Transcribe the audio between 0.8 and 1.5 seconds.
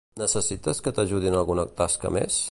que t'ajudi en